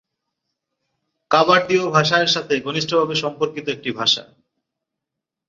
[1.31, 4.23] কাবার্দীয় ভাষা এর সাথে ঘনিষ্ঠভাবে সম্পর্কিত একটি ভাষা।